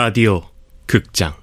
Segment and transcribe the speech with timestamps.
[0.00, 0.42] 라디오
[0.86, 1.34] 극장.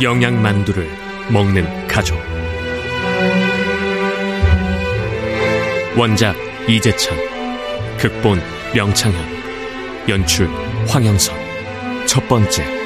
[0.00, 0.88] 영양만두를
[1.32, 2.29] 먹는 가족
[6.00, 6.34] 원작
[6.66, 7.14] 이재찬
[7.98, 8.40] 극본
[8.74, 9.22] 명창현
[10.08, 10.48] 연출
[10.88, 11.36] 황영선.
[12.06, 12.79] 첫 번째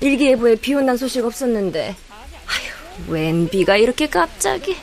[0.00, 1.96] 일기예보에 비 온다는 소식 없었는데.
[2.46, 4.76] 아휴, 웬 비가 이렇게 갑자기.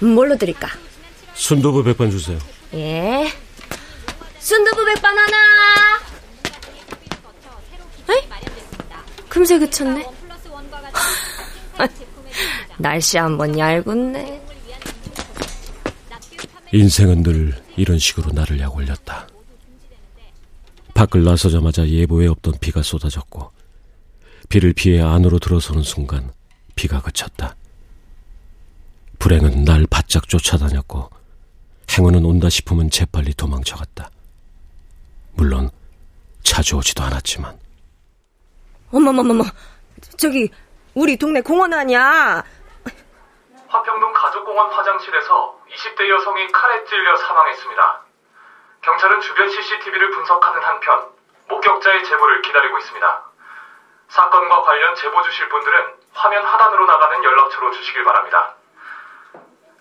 [0.00, 0.06] 아휴.
[0.06, 0.68] 뭘로 드릴까?
[1.34, 2.38] 순두부 백반 주세요.
[2.74, 3.32] 예.
[4.38, 5.36] 순두부 백반 하나.
[8.10, 8.28] 에이?
[9.28, 10.06] 금세 그쳤네.
[12.78, 14.42] 날씨 한번 얇군네.
[16.72, 19.26] 인생은 늘 이런 식으로 나를 약 올렸다.
[20.94, 23.50] 밖을 나서자마자 예보에 없던 비가 쏟아졌고
[24.48, 26.32] 비를 피해 안으로 들어서는 순간
[26.74, 27.56] 비가 그쳤다.
[29.18, 31.10] 불행은 날 바짝 쫓아다녔고
[31.90, 34.10] 행운은 온다 싶으면 재빨리 도망쳐갔다.
[35.34, 35.70] 물론
[36.42, 37.58] 자주 오지도 않았지만.
[38.90, 39.44] 어머머머머,
[40.16, 40.50] 저기
[40.94, 42.44] 우리 동네 공원 아니야?
[43.68, 48.01] 화평동 가족공원 화장실에서 20대 여성이 칼에 찔려 사망했습니다.
[48.82, 51.08] 경찰은 주변 CCTV를 분석하는 한편
[51.48, 53.22] 목격자의 제보를 기다리고 있습니다.
[54.08, 58.56] 사건과 관련 제보 주실 분들은 화면 하단으로 나가는 연락처로 주시길 바랍니다.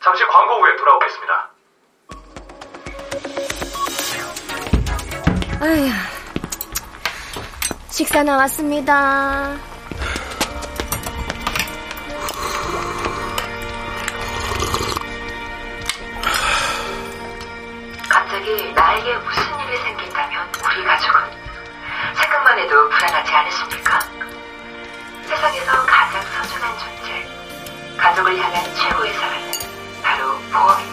[0.01, 1.49] 잠시 광고 후에 돌아오겠습니다.
[5.61, 5.89] 아휴,
[7.89, 9.70] 식사 나왔습니다.
[18.91, 21.21] 나에게 무슨 일이 생긴다면 우리 가족은
[22.13, 23.99] 생각만 해도 불안하지 않으십니까?
[25.23, 27.25] 세상에서 가장 소중한 존재,
[27.95, 29.51] 가족을 향한 최고의 사랑은
[30.03, 30.90] 바로 보험입니다.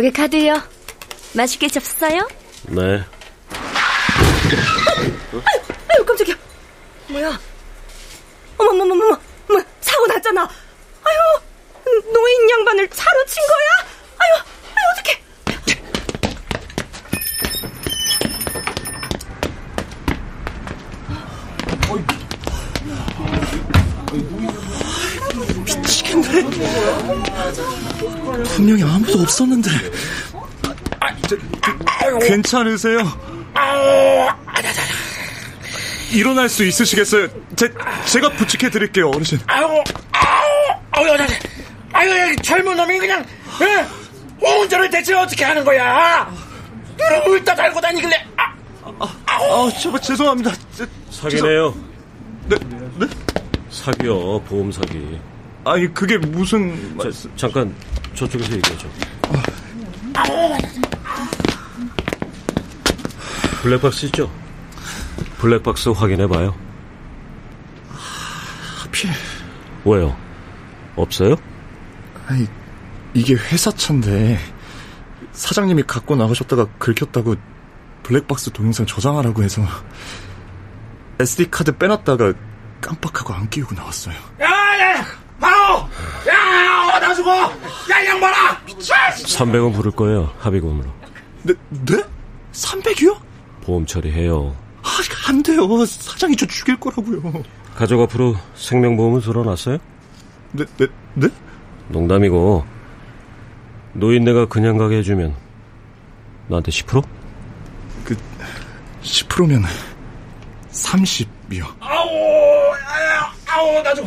[0.00, 0.54] 여기 카드요.
[1.34, 2.26] 맛있게 접어요?
[2.68, 3.04] 네.
[28.60, 29.70] 분명히 아무도 없었는데.
[32.26, 32.98] 괜찮으세요?
[36.12, 37.28] 일어날 수 있으시겠어요?
[37.56, 37.72] 제,
[38.06, 39.38] 제가 부축해 드릴게요, 어르신.
[39.46, 39.66] 아유,
[40.12, 41.26] 아유, 아유,
[41.92, 43.24] 아유, 젊은 놈이 그냥,
[43.62, 43.86] 에?
[44.60, 46.30] 운전을 대체 어떻게 하는 거야?
[46.98, 48.52] 너는 울다 달고 다니길래, 아,
[48.98, 50.52] 아, 아, 저, 죄송합니다.
[50.76, 51.74] 저, 사기네요.
[52.46, 52.56] 네,
[52.98, 53.06] 네?
[53.70, 55.18] 사기요, 보험 사기.
[55.64, 56.96] 아니, 그게 무슨.
[56.98, 57.36] 자, 말씀...
[57.36, 57.74] 잠깐,
[58.14, 58.90] 저쪽에서 얘기하죠.
[63.62, 64.30] 블랙박스 있죠?
[65.38, 66.54] 블랙박스 확인해봐요.
[68.82, 69.10] 하필.
[69.84, 70.16] 왜요?
[70.96, 71.36] 없어요?
[72.26, 72.46] 아니,
[73.12, 74.38] 이게 회사 차인데,
[75.32, 77.36] 사장님이 갖고 나가셨다가 긁혔다고
[78.02, 79.62] 블랙박스 동영상 저장하라고 해서,
[81.18, 82.32] SD카드 빼놨다가
[82.80, 84.14] 깜빡하고 안 끼우고 나왔어요.
[84.40, 85.19] 야, 야!
[85.40, 85.88] 아우!
[86.28, 87.30] 야, 어다 죽어!
[87.32, 88.60] 야, 양반아!
[88.66, 90.90] 300원 부를 거예요, 합의금으로.
[91.42, 92.02] 네, 네?
[92.52, 93.16] 300이요?
[93.62, 94.54] 보험 처리해요.
[94.82, 94.88] 아,
[95.28, 95.66] 안 돼요.
[95.86, 97.20] 사장이 저 죽일 거라고요.
[97.74, 99.78] 가족 앞으로 생명보험은 들어놨어요?
[100.52, 101.28] 네, 네, 네?
[101.88, 102.64] 농담이고
[103.92, 105.34] 노인네가 그냥 가게 해주면
[106.48, 107.04] 나한테 10%?
[108.04, 108.16] 그
[109.02, 109.64] 10%면
[110.72, 111.66] 30이요.
[111.80, 112.08] 아우,
[113.46, 114.06] 아우, 나 좀,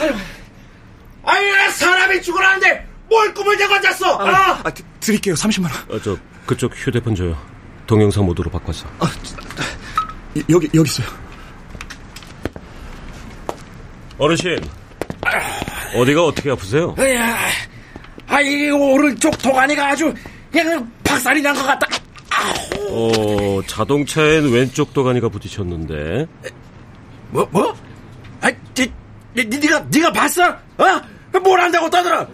[0.00, 0.12] 아유,
[1.24, 4.18] 아유, 사람이 죽으라는데 뭘 꿈을 대고 잤어?
[4.18, 5.34] 아, 아, 드, 드릴게요.
[5.34, 5.72] 30만 원.
[5.96, 6.16] 어, 저
[6.46, 7.36] 그쪽 휴대폰 줘요.
[7.86, 8.86] 동영상 모드로 바꿨어.
[8.98, 9.10] 아,
[10.48, 11.06] 여기 여기 있어요.
[14.18, 14.58] 어르신,
[15.96, 16.94] 어디가 어떻게 아프세요?
[16.98, 17.36] 야,
[18.28, 20.14] 아, 이 오른쪽 도가니가 아주
[20.52, 21.86] 그냥 박살이 난 것 같다.
[22.90, 26.26] 어, 자동차엔 왼쪽 도가니가 부딪혔는데.
[27.30, 27.76] 뭐, 뭐?
[28.40, 28.92] 아, 니,
[29.34, 30.48] 니, 니가, 니가 봤어?
[30.48, 31.00] 어?
[31.38, 32.26] 뭘 안다고 떠들어?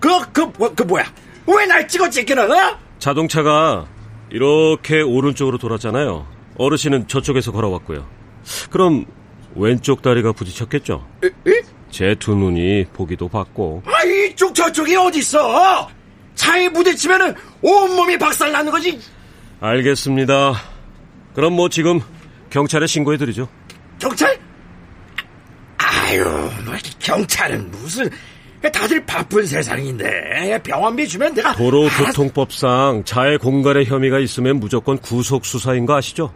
[0.00, 1.04] 그, 그, 뭐, 그 뭐야?
[1.46, 2.78] 왜 날 찍어 찍기는, 어?
[2.98, 3.86] 자동차가
[4.30, 6.26] 이렇게 오른쪽으로 돌았잖아요.
[6.58, 8.06] 어르신은 저쪽에서 걸어왔고요.
[8.70, 9.04] 그럼
[9.54, 11.06] 왼쪽 다리가 부딪혔겠죠?
[11.90, 13.82] 제두 눈이 보기도 봤고.
[13.86, 15.88] 아, 이쪽 저쪽이 어딨어?
[16.34, 18.98] 차에 부딪히면은 온몸이 박살나는 거지.
[19.60, 20.54] 알겠습니다.
[21.34, 22.00] 그럼 뭐 지금
[22.50, 23.48] 경찰에 신고해드리죠.
[23.98, 24.38] 경찰?
[26.12, 26.24] 아유,
[26.66, 28.10] 뭐 경찰은 무슨
[28.60, 35.96] 다들 바쁜 세상인데 병원비 주면 내가 도로교통법상 자해 공갈의 혐의가 있으면 무조건 구속 수사인 거
[35.96, 36.32] 아시죠?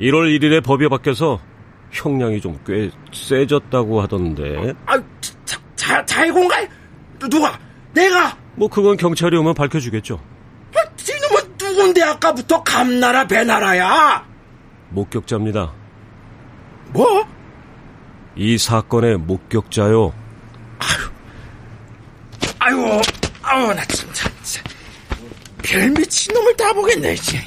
[0.00, 1.40] 1월 1일에 법이 바뀌어서
[1.90, 4.72] 형량이 좀 꽤 세졌다고 하던데.
[4.86, 4.96] 아,
[5.44, 6.68] 자, 자, 자해 공갈?
[7.30, 7.58] 누가?
[7.92, 8.36] 내가?
[8.54, 10.20] 뭐 그건 경찰이 오면 밝혀주겠죠.
[10.74, 14.24] 아, 이놈은 누군데 아까부터 감나라 배나라야?
[14.90, 15.72] 목격자입니다.
[16.92, 17.24] 뭐?
[18.36, 20.12] 이 사건의 목격자요.
[22.58, 23.00] 아유,
[23.42, 24.62] 아유, 나 진짜, 진짜.
[25.62, 27.38] 별 미친 놈을 다 보겠네, 이제.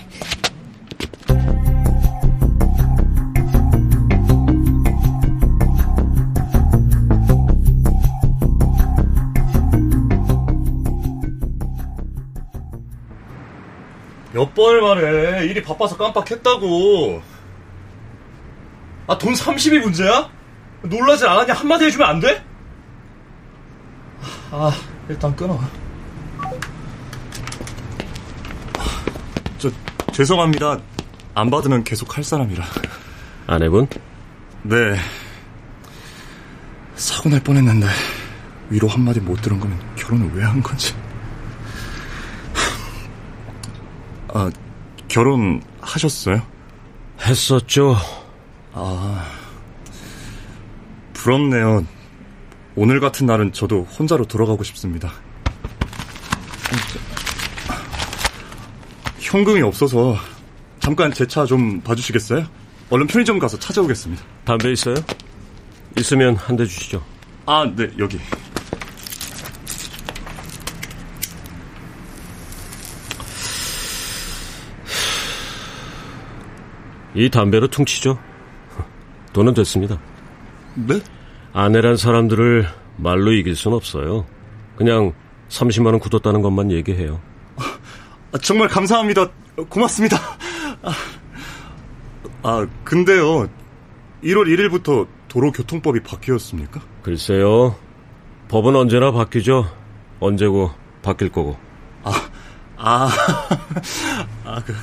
[14.33, 15.45] 몇 번을 말해.
[15.47, 17.21] 일이 바빠서 깜빡했다고.
[19.07, 20.36] 아, 돈 30이 문제야?
[20.83, 21.53] 놀라질 않았냐?
[21.53, 22.43] 한마디 해주면 안 돼?
[24.51, 24.71] 아,
[25.09, 25.59] 일단 끊어.
[29.57, 29.69] 저,
[30.13, 30.79] 죄송합니다.
[31.33, 32.63] 안 받으면 계속 할 사람이라.
[33.47, 33.87] 아내분?
[34.63, 34.97] 네.
[36.95, 37.87] 사고 날 뻔했는데,
[38.69, 40.93] 위로 한마디 못 들은 거면 결혼을 왜 한 건지.
[44.33, 44.49] 아,
[45.07, 46.41] 결혼하셨어요?
[47.21, 47.95] 했었죠.
[48.73, 49.25] 아,
[51.17, 51.85] 부럽네요.
[52.75, 55.11] 오늘 같은 날은 저도 혼자로 돌아가고 싶습니다.
[59.19, 60.15] 현금이 없어서
[60.79, 62.45] 잠깐 제 차 좀 봐주시겠어요?
[62.89, 64.23] 얼른 편의점 가서 찾아오겠습니다.
[64.45, 64.95] 담배 있어요?
[65.97, 67.03] 있으면 한 대 주시죠.
[67.45, 68.19] 아, 네, 여기.
[77.15, 78.17] 이 담배로 퉁치죠.
[79.33, 79.99] 돈은 됐습니다.
[80.77, 81.01] 네?
[81.53, 84.25] 아내란 사람들을 말로 이길 순 없어요.
[84.75, 85.13] 그냥
[85.49, 87.19] 30만 원 굳었다는 것만 얘기해요.
[88.31, 89.29] 아, 정말 감사합니다.
[89.69, 90.17] 고맙습니다.
[90.83, 90.93] 아,
[92.43, 93.47] 아, 근데요.
[94.23, 96.81] 1월 1일부터 도로교통법이 바뀌었습니까?
[97.01, 97.75] 글쎄요.
[98.49, 99.69] 법은 언제나 바뀌죠.
[100.19, 101.57] 언제고 바뀔 거고.
[102.03, 102.11] 아,
[102.77, 103.09] 아,
[104.45, 104.75] 아, 그,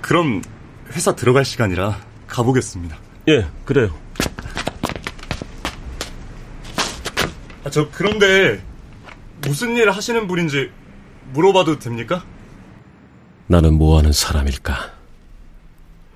[0.00, 0.42] 그럼
[0.92, 2.96] 회사 들어갈 시간이라 가보겠습니다.
[3.28, 3.90] 예, 그래요.
[7.64, 8.62] 아, 저 그런데
[9.40, 10.70] 무슨 일 하시는 분인지
[11.32, 12.24] 물어봐도 됩니까?
[13.46, 14.92] 나는 뭐하는 사람일까?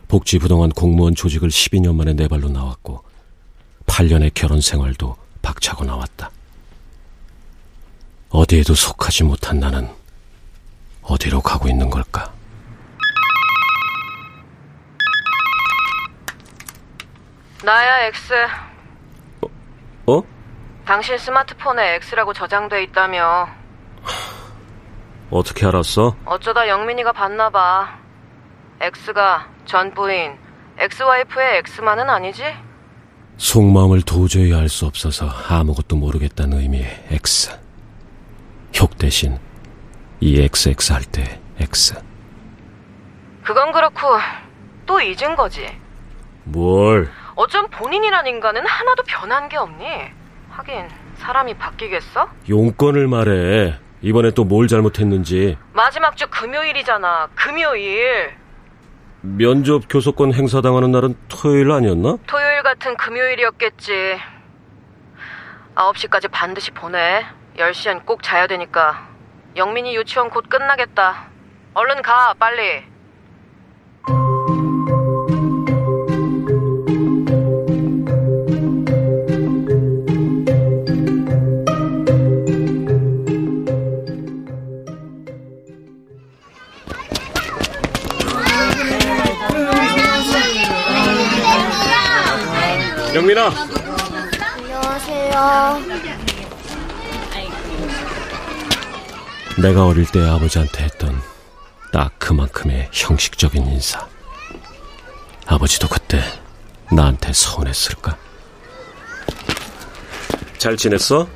[0.08, 3.02] 복지부동안 공무원 조직을 12년 만에 내 발로 나왔고
[3.86, 6.30] 8년의 결혼 생활도 박차고 나왔다.
[8.30, 9.88] 어디에도 속하지 못한 나는
[11.02, 12.32] 어디로 가고 있는 걸까?
[17.64, 18.08] 나야.
[18.08, 18.67] 어?
[20.88, 23.46] 당신 스마트폰에 X라고 저장돼 있다며.
[25.30, 26.16] 어떻게 알았어?
[26.24, 27.98] 어쩌다 영민이가 봤나 봐.
[28.80, 30.38] X가 전 부인,
[30.78, 32.42] 엑스와이프의 X만은 아니지?
[33.36, 37.50] 속마음을 도저히 알 수 없어서 아무것도 모르겠다는 의미의 X.
[38.80, 39.38] 욕 대신
[40.20, 42.02] 이 XX 할 때 X.
[43.44, 44.16] 그건 그렇고
[44.86, 45.68] 또 잊은 거지.
[46.44, 47.10] 뭘?
[47.34, 49.84] 어쩜 본인이란 인간은 하나도 변한 게 없니?
[50.58, 52.28] 하긴 사람이 바뀌겠어?
[52.48, 53.78] 용건을 말해.
[54.02, 55.56] 이번에 또 뭘 잘못했는지.
[55.72, 57.28] 마지막 주 금요일이잖아.
[57.34, 58.32] 금요일.
[59.20, 62.16] 면접 교섭권 행사당하는 날은 토요일 아니었나?
[62.26, 64.18] 토요일 같은 금요일이었겠지.
[65.74, 67.24] 9시까지 반드시 보내.
[67.56, 69.08] 10시엔 꼭 자야 되니까.
[69.56, 71.28] 영민이 유치원 곧 끝나겠다.
[71.74, 72.82] 얼른 가, 빨리.
[93.14, 93.50] 영민아,
[94.56, 95.80] 안녕하세요.
[99.62, 101.20] 내가 어릴 때 아버지한테 했던
[101.92, 104.06] 딱 그만큼의 형식적인 인사.
[105.46, 106.20] 아버지도 그때
[106.92, 108.16] 나한테 서운했을까?
[110.58, 111.26] 잘 지냈어?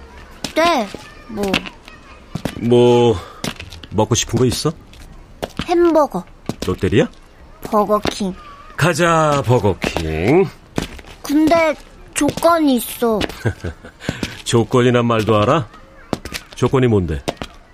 [0.55, 0.87] 네,
[1.29, 1.45] 뭐
[2.61, 3.17] 뭐
[3.91, 4.73] 먹고 싶은 거 있어?
[5.65, 6.25] 햄버거,
[6.65, 7.09] 롯데리아?
[7.65, 8.35] 버거킹.
[8.77, 10.49] 가자 버거킹.
[11.23, 11.75] 근데
[12.15, 13.19] 조건이 있어.
[14.45, 15.69] 조건이란 말도 알아?
[16.55, 17.23] 조건이 뭔데?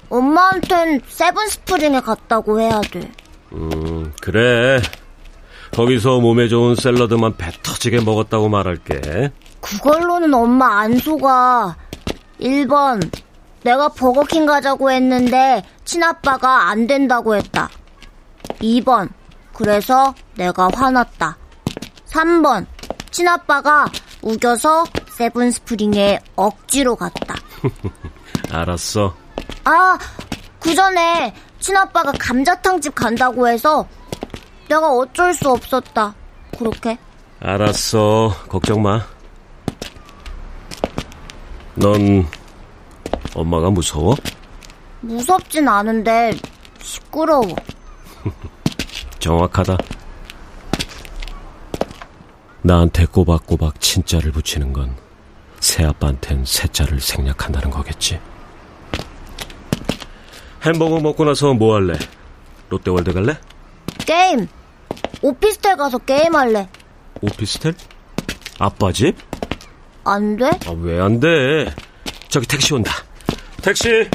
[0.08, 3.10] 엄마한텐 세븐스프링에 갔다고 해야 돼.
[3.52, 4.80] 음 그래.
[5.72, 9.30] 거기서 몸에 좋은 샐러드만 배 터지게 먹었다고 말할게.
[9.60, 11.76] 그걸로는 엄마 안 속아.
[12.40, 13.10] 1번,
[13.62, 17.68] 내가 버거킹 가자고 했는데 친아빠가 안 된다고 했다.
[18.60, 19.08] 2번,
[19.52, 21.36] 그래서 내가 화났다.
[22.06, 22.66] 3번,
[23.10, 23.86] 친아빠가
[24.22, 24.84] 우겨서
[25.16, 27.34] 세븐스프링에 억지로 갔다.
[28.52, 29.14] 알았어.
[29.64, 29.98] 아,
[30.60, 33.86] 그 전에 친아빠가 감자탕집 간다고 해서
[34.68, 36.14] 내가 어쩔 수 없었다.
[36.58, 36.98] 그렇게?
[37.40, 38.34] 알았어.
[38.48, 39.00] 걱정 마.
[41.74, 42.26] 넌
[43.34, 44.16] 엄마가 무서워?
[45.00, 46.32] 무섭진 않은데
[46.80, 47.54] 시끄러워.
[49.20, 49.76] 정확하다.
[52.62, 54.96] 나한테 꼬박꼬박 친자를 붙이는 건
[55.60, 58.20] 새아빠한텐 새자를 생략한다는 거겠지.
[60.62, 61.94] 햄버거 먹고 나서 뭐 할래?
[62.68, 63.38] 롯데월드 갈래?
[64.06, 64.46] 게임.
[65.22, 66.68] 오피스텔 가서 게임할래.
[67.20, 67.74] 오피스텔?
[68.58, 69.16] 아빠 집?
[70.04, 70.46] 안 돼?
[70.66, 71.74] 아, 왜 안 돼?
[72.28, 72.92] 저기 택시 온다.
[73.62, 74.08] 택시!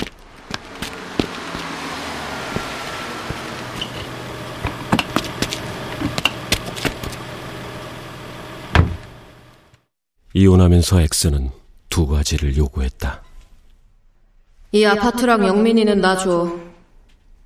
[10.34, 11.52] 이혼하면서 엑스는
[11.90, 13.22] 두 가지를 요구했다.
[14.72, 16.52] 이 아파트랑 영민이는 나 줘.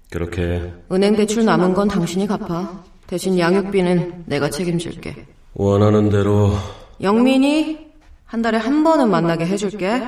[0.10, 2.84] 그렇게 은행 대출 남은 건 당신이 갚아.
[3.08, 5.25] 대신 양육비는 내가 책임질게.
[5.53, 6.53] 원하는 대로
[7.01, 7.88] 영민이
[8.25, 10.01] 한 달에 한 번은 만나게 해줄게.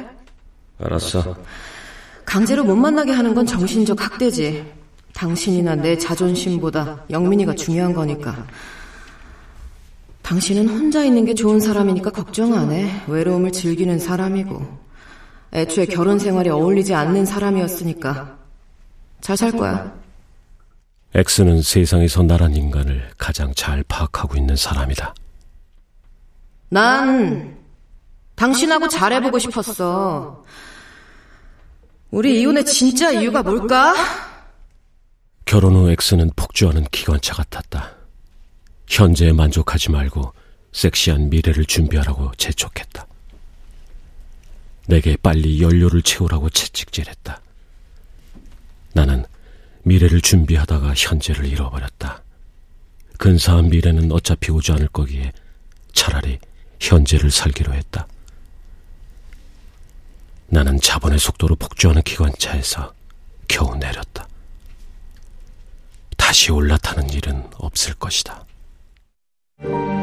[0.79, 1.35] 알았어.
[2.25, 4.65] 강제로 못 만나게 하는 건 정신적 학대지.
[5.13, 8.47] 당신이나 내 자존심보다 영민이가 중요한 거니까.
[10.29, 12.87] 당신은 혼자 있는 게 좋은 사람이니까 걱정 안 해.
[13.07, 14.61] 외로움을 즐기는 사람이고.
[15.53, 18.37] 애초에 결혼 생활이 어울리지 않는 사람이었으니까.
[19.21, 19.91] 잘 살 거야.
[21.15, 25.15] 엑스는 세상에서 나란 인간을 가장 잘 파악하고 있는 사람이다.
[26.69, 27.57] 난
[28.35, 30.45] 당신하고 잘해보고 싶었어.
[32.11, 33.95] 우리 이혼의 진짜 이유가 뭘까?
[35.45, 37.98] 결혼 후 엑스는 폭주하는 기관차 같았다.
[38.89, 40.33] 현재에 만족하지 말고
[40.73, 43.05] 섹시한 미래를 준비하라고 재촉했다.
[44.87, 47.39] 내게 빨리 연료를 채우라고 채찍질했다.
[48.93, 49.23] 나는
[49.83, 52.23] 미래를 준비하다가 현재를 잃어버렸다.
[53.19, 55.31] 근사한 미래는 어차피 오지 않을 거기에
[55.93, 56.39] 차라리
[56.79, 58.07] 현재를 살기로 했다.
[60.47, 62.93] 나는 자본의 속도로 폭주하는 기관차에서
[63.47, 64.27] 겨우 내렸다.
[66.17, 68.48] 다시 올라타는 일은 없을 것이다.
[69.61, 69.98] 아,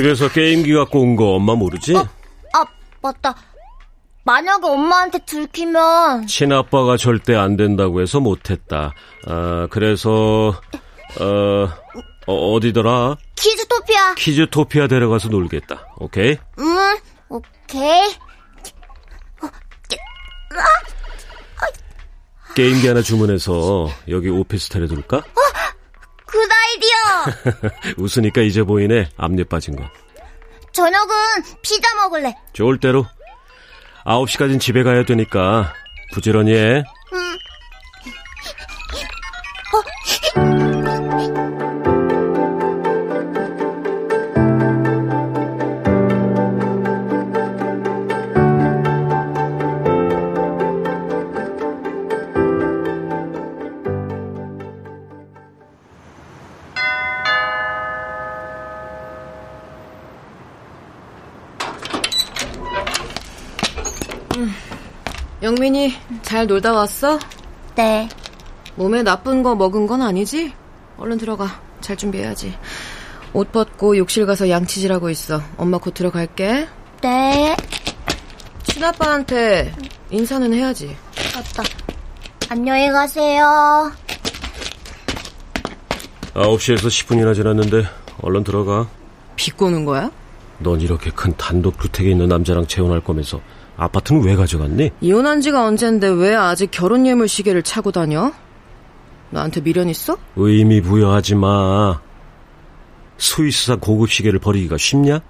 [0.00, 1.94] 집에서 게임기 갖고 온 거 엄마 모르지?
[1.94, 2.64] 아,
[3.02, 3.34] 맞다.
[4.24, 8.94] 만약에 엄마한테 들키면 친아빠가 절대 안 된다고 해서 못했다.
[9.26, 10.54] 아, 그래서
[11.20, 11.68] 어,
[12.26, 13.16] 어 어디더라?
[13.34, 14.14] 키즈토피아.
[14.14, 15.88] 키즈토피아 데려가서 놀겠다.
[15.98, 16.38] 오케이?
[16.58, 18.14] 응, 오케이.
[22.54, 25.20] 게임기 하나 주문해서 여기 오피스텔에 둘까?
[25.20, 25.49] good idea.
[27.96, 29.10] 웃으니까 이제 보이네.
[29.16, 29.88] 앞니 빠진 거.
[30.72, 31.08] 저녁은
[31.62, 32.34] 피자 먹을래.
[32.52, 33.06] 좋을 대로.
[34.04, 35.72] 9시까지는 집에 가야 되니까
[36.12, 36.84] 부지런히 해.
[65.42, 67.18] 영민이 잘 놀다 왔어?
[67.74, 68.08] 네.
[68.76, 70.52] 몸에 나쁜 거 먹은 건 아니지?
[70.98, 71.60] 얼른 들어가.
[71.80, 72.54] 잘 준비해야지.
[73.32, 75.40] 옷 벗고 욕실 가서 양치질하고 있어.
[75.56, 76.68] 엄마 곧 들어갈게.
[77.00, 77.56] 네.
[78.64, 79.74] 친아빠한테
[80.10, 80.96] 인사는 해야지.
[81.34, 81.62] 맞다.
[82.50, 83.92] 안녕히 가세요.
[86.34, 87.84] 9시에서 10분이나 지났는데
[88.22, 88.88] 얼른 들어가.
[89.36, 90.10] 비꼬는 거야?
[90.58, 93.40] 넌 이렇게 큰 단독 주택에 있는 남자랑 재혼할 거면서
[93.80, 94.90] 아파트는 왜 가져갔니?
[95.00, 98.30] 이혼한 지가 언젠데 왜 아직 결혼 예물 시계를 차고 다녀?
[99.30, 100.18] 나한테 미련 있어?
[100.36, 101.98] 의미 부여하지 마.
[103.16, 105.20] 스위스산 고급 시계를 버리기가 쉽냐?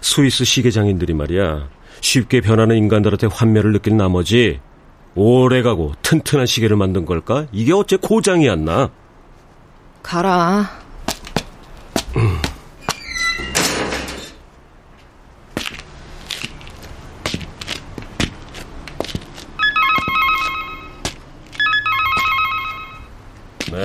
[0.00, 1.68] 스위스 시계 장인들이 말이야.
[2.00, 4.58] 쉽게 변하는 인간들한테 환멸을 느낀 나머지
[5.14, 7.46] 오래가고 튼튼한 시계를 만든 걸까?
[7.52, 8.90] 이게 어째 고장이 안 나?
[10.02, 10.68] 가라.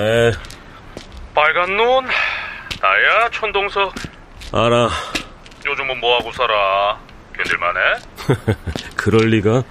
[0.06, 0.30] 네,
[1.34, 2.06] 빨간 눈
[2.80, 3.92] 나야 천동석
[4.52, 4.88] 알아.
[5.66, 6.96] 요즘은 뭐하고 살아
[7.34, 7.80] 견딜만해?
[8.96, 9.64] 그럴 리가?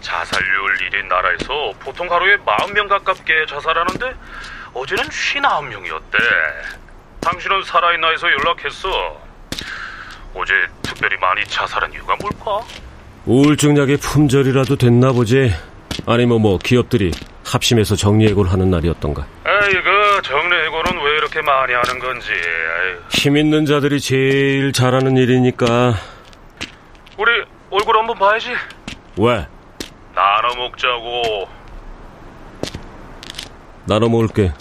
[0.00, 4.14] 자살률 1인 나라에서 보통 하루에 40명 가깝게 자살하는데
[4.72, 6.16] 어제는 59명이었대
[7.20, 9.20] 당신은 살아있나 해서 연락했어
[10.32, 12.64] 어제 특별히 많이 자살한 이유가 뭘까?
[13.26, 15.52] 우울증 약의 품절이라도 됐나 보지.
[16.06, 17.10] 아니면 뭐 기업들이
[17.52, 19.26] 합심해서 정리해고를 하는 날이었던가.
[19.46, 22.98] 에이 그 정례해고는 왜 이렇게 많이 하는 건지 에이.
[23.10, 25.94] 힘 있는 자들이 제일 잘하는 일이니까.
[27.18, 28.50] 우리 얼굴 한번 봐야지
[29.18, 29.46] 왜?
[30.14, 31.48] 나눠 먹자고
[33.86, 34.52] 나눠 먹을게.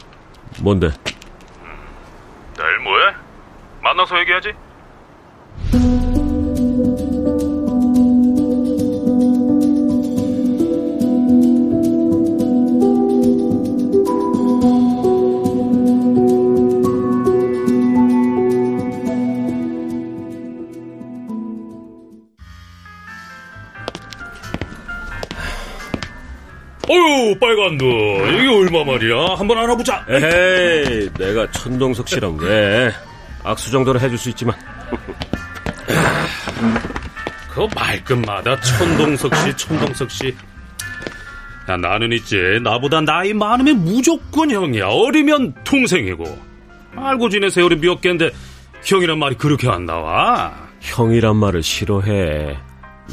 [0.62, 0.90] 뭔데?
[2.58, 3.14] 내일 뭐해?
[3.82, 4.52] 만나서 얘기하지
[27.40, 27.88] 빨간 눈
[28.36, 32.92] 이게 얼마 말이야 한번 알아보자 에헤이, 내가 천동석 씨랑 왜?
[33.44, 34.56] 악수 정도는 해줄 수 있지만.
[37.54, 40.36] 그 말끝마다 천동석 씨, 천동석 씨.
[41.70, 42.60] 야, 나는 있지.
[42.64, 44.88] 나보다 나이 많으면 무조건 형이야.
[44.88, 46.26] 어리면 동생이고.
[46.96, 48.32] 알고 지낸 세월이 몇 개인데
[48.84, 50.54] 형이란 말이 그렇게 안 나와.
[50.82, 52.58] 형이란 말을 싫어해.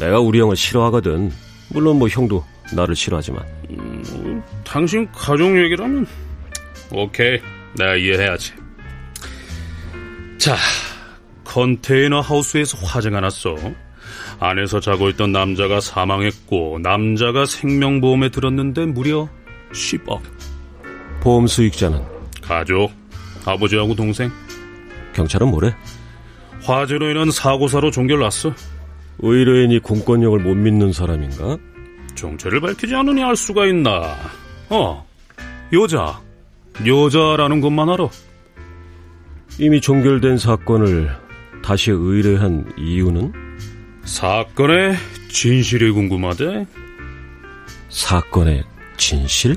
[0.01, 1.33] 내가 우리 형을 싫어하거든.
[1.71, 3.45] 물론 뭐 형도 나를 싫어하지만.
[4.67, 6.07] 당신 가족 얘기라면
[6.93, 7.41] 오케이.
[7.79, 8.53] 내가 이해해야지.
[10.39, 10.57] 자,
[11.45, 13.57] 컨테이너 하우스에서 화재가 났어.
[14.39, 19.29] 안에서 자고 있던 남자가 사망했고 남자가 생명보험에 들었는데 무려
[19.73, 20.21] 10억.
[21.21, 22.03] 보험 수익자는
[22.43, 22.93] 가족,
[23.45, 24.31] 아버지하고 동생.
[25.15, 25.75] 경찰은 뭐래?
[26.63, 28.55] 화재로 인한 사고사로 종결났어.
[29.21, 31.57] 의뢰인이 공권력을 못 믿는 사람인가?
[32.15, 34.17] 정체를 밝히지 않으니 알 수가 있나.
[34.69, 35.07] 어,
[35.73, 36.21] 여자.
[36.87, 38.09] 여자라는 것만 알아.
[39.59, 41.11] 이미 종결된 사건을
[41.63, 43.33] 다시 의뢰한 이유는?
[44.05, 44.97] 사건의
[45.31, 46.67] 진실이 궁금하대.
[47.89, 48.65] 사건의
[48.97, 49.57] 진실?